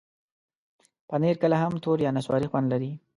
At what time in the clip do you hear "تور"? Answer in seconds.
1.83-1.97